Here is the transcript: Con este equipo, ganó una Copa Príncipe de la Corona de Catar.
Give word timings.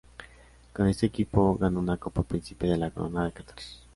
Con 0.73 0.87
este 0.87 1.05
equipo, 1.05 1.55
ganó 1.59 1.79
una 1.79 1.95
Copa 1.95 2.23
Príncipe 2.23 2.65
de 2.65 2.75
la 2.75 2.89
Corona 2.89 3.23
de 3.25 3.33
Catar. 3.33 3.57